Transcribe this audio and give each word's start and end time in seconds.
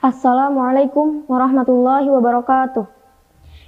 Assalamualaikum 0.00 1.28
warahmatullahi 1.28 2.08
wabarakatuh. 2.08 2.88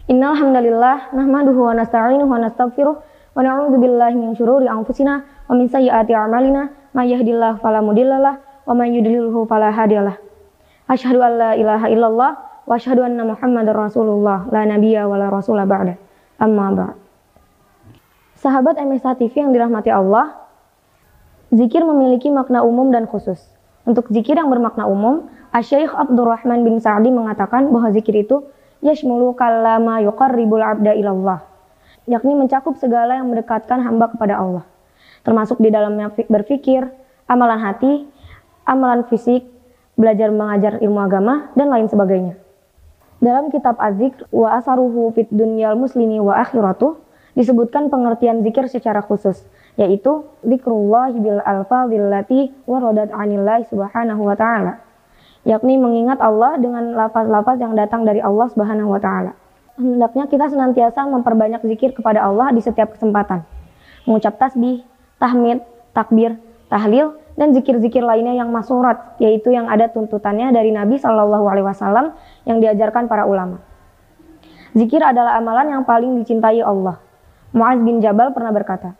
Innal 0.08 0.32
hamdalillah 0.32 1.12
nahmaduhu 1.12 1.68
wa 1.68 1.76
nasta'inuhu 1.76 2.24
wa 2.24 2.40
nastaghfiruh 2.40 2.96
wa 2.96 3.36
na'udzu 3.36 3.76
billahi 3.76 4.16
min 4.16 4.32
syururi 4.32 4.64
anfusina 4.64 5.28
wa 5.28 5.52
min 5.52 5.68
sayyiati 5.68 6.16
a'malina 6.16 6.72
may 6.96 7.12
yahdihillahu 7.12 7.60
fala 7.60 7.84
mudhillalah 7.84 8.40
wa 8.64 8.72
may 8.72 8.96
yudlilhu 8.96 9.44
fala 9.44 9.76
hadiyalah. 9.76 10.16
Asyhadu 10.88 11.20
an 11.20 11.32
la 11.36 11.50
ilaha 11.52 11.92
illallah 11.92 12.30
wa 12.64 12.80
asyhadu 12.80 13.04
anna 13.04 13.28
Muhammadar 13.28 13.76
Rasulullah 13.76 14.48
la 14.48 14.64
nabiyya 14.64 15.04
wa 15.04 15.20
la 15.20 15.28
rasula 15.28 15.68
ba'da. 15.68 16.00
Amma 16.40 16.72
ba'd. 16.72 16.96
Sahabat 18.40 18.80
MSA 18.80 19.20
TV 19.20 19.36
yang 19.36 19.52
dirahmati 19.52 19.92
Allah, 19.92 20.48
zikir 21.52 21.84
memiliki 21.84 22.32
makna 22.32 22.64
umum 22.64 22.88
dan 22.88 23.04
khusus. 23.04 23.36
Untuk 23.84 24.08
zikir 24.08 24.38
yang 24.38 24.48
bermakna 24.48 24.88
umum, 24.88 25.28
Asyaikh 25.52 25.92
Abdurrahman 25.92 26.64
bin 26.64 26.80
Sa'di 26.80 27.12
mengatakan 27.12 27.68
bahwa 27.68 27.92
zikir 27.92 28.24
itu 28.24 28.40
yashmulu 28.80 29.36
kallama 29.36 30.00
yuqarribul 30.00 30.64
abda 30.64 30.96
ilallah, 30.96 31.44
yakni 32.08 32.32
mencakup 32.32 32.80
segala 32.80 33.20
yang 33.20 33.28
mendekatkan 33.28 33.84
hamba 33.84 34.08
kepada 34.16 34.40
Allah. 34.40 34.64
Termasuk 35.28 35.60
di 35.60 35.68
dalamnya 35.68 36.08
berfikir, 36.08 36.88
amalan 37.28 37.60
hati, 37.60 38.08
amalan 38.64 39.04
fisik, 39.12 39.44
belajar 39.92 40.32
mengajar 40.32 40.80
ilmu 40.80 41.04
agama, 41.04 41.52
dan 41.52 41.68
lain 41.68 41.84
sebagainya. 41.84 42.40
Dalam 43.20 43.52
kitab 43.52 43.76
Az-Zikr 43.76 44.32
wa 44.32 44.56
asaruhu 44.56 45.12
fit 45.12 45.28
dunyal 45.28 45.76
muslimi 45.76 46.16
wa 46.16 46.40
akhiratuh 46.40 46.96
disebutkan 47.36 47.92
pengertian 47.92 48.40
zikir 48.40 48.72
secara 48.72 49.04
khusus, 49.04 49.44
yaitu 49.76 50.24
zikrullah 50.48 51.12
bil 51.12 51.44
alfadhil 51.44 52.08
lati 52.08 52.48
waradat 52.64 53.12
anillahi 53.12 53.68
subhanahu 53.68 54.32
wa 54.32 54.32
ta'ala 54.32 54.91
yakni 55.42 55.78
mengingat 55.78 56.22
Allah 56.22 56.58
dengan 56.58 56.94
lafaz-lafaz 56.94 57.58
yang 57.58 57.74
datang 57.74 58.06
dari 58.06 58.22
Allah 58.22 58.46
Subhanahu 58.50 58.94
wa 58.94 59.00
taala. 59.02 59.34
Hendaknya 59.74 60.28
kita 60.28 60.52
senantiasa 60.52 61.02
memperbanyak 61.08 61.64
zikir 61.66 61.96
kepada 61.96 62.22
Allah 62.22 62.52
di 62.54 62.60
setiap 62.60 62.94
kesempatan. 62.94 63.42
Mengucap 64.06 64.38
tasbih, 64.38 64.84
tahmid, 65.18 65.64
takbir, 65.96 66.36
tahlil, 66.68 67.16
dan 67.34 67.56
zikir-zikir 67.56 68.04
lainnya 68.04 68.36
yang 68.36 68.52
masurat, 68.52 69.16
yaitu 69.16 69.50
yang 69.50 69.66
ada 69.72 69.88
tuntutannya 69.88 70.52
dari 70.52 70.70
Nabi 70.70 71.00
Shallallahu 71.00 71.46
Alaihi 71.48 71.66
Wasallam 71.66 72.12
yang 72.44 72.60
diajarkan 72.60 73.08
para 73.08 73.24
ulama. 73.24 73.64
Zikir 74.76 75.00
adalah 75.00 75.40
amalan 75.40 75.72
yang 75.72 75.82
paling 75.88 76.16
dicintai 76.20 76.60
Allah. 76.60 77.00
Muaz 77.52 77.80
bin 77.80 78.00
Jabal 78.00 78.32
pernah 78.36 78.52
berkata, 78.52 78.96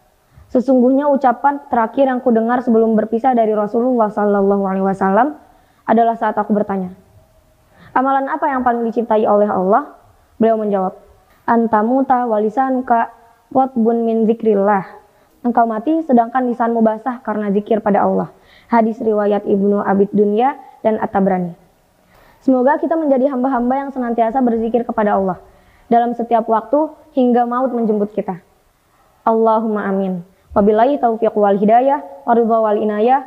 Sesungguhnya 0.53 1.09
ucapan 1.09 1.65
terakhir 1.73 2.12
yang 2.12 2.21
kudengar 2.21 2.61
sebelum 2.61 2.93
berpisah 2.93 3.33
dari 3.33 3.56
Rasulullah 3.56 4.12
Shallallahu 4.12 4.65
Alaihi 4.69 4.84
Wasallam 4.84 5.41
adalah 5.88 6.14
saat 6.19 6.38
aku 6.38 6.55
bertanya, 6.55 6.94
amalan 7.92 8.28
apa 8.30 8.47
yang 8.48 8.62
paling 8.62 8.86
dicintai 8.86 9.27
oleh 9.27 9.48
Allah? 9.50 9.98
Beliau 10.38 10.58
menjawab, 10.58 10.98
antamuta 11.47 12.27
walisanuka 12.27 13.12
watbun 13.52 14.06
min 14.06 14.25
zikrillah. 14.27 15.03
Engkau 15.42 15.66
mati 15.66 16.06
sedangkan 16.06 16.47
lisanmu 16.47 16.80
basah 16.86 17.19
karena 17.22 17.50
zikir 17.50 17.83
pada 17.83 18.06
Allah. 18.06 18.30
Hadis 18.70 19.03
riwayat 19.03 19.42
Ibnu 19.42 19.83
Abid 19.83 20.14
Dunya 20.14 20.55
dan 20.86 21.03
At-Tabrani. 21.03 21.58
Semoga 22.42 22.78
kita 22.78 22.94
menjadi 22.98 23.30
hamba-hamba 23.30 23.86
yang 23.86 23.91
senantiasa 23.94 24.42
berzikir 24.42 24.83
kepada 24.83 25.14
Allah 25.19 25.38
dalam 25.86 26.14
setiap 26.14 26.47
waktu 26.50 26.91
hingga 27.14 27.47
maut 27.47 27.70
menjemput 27.70 28.14
kita. 28.14 28.38
Allahumma 29.22 29.86
amin. 29.86 30.27
Wabillahi 30.50 30.98
taufiq 30.98 31.34
wal 31.38 31.58
hidayah, 31.58 32.03
waridha 32.26 32.59
wal 32.59 32.78
inayah, 32.78 33.26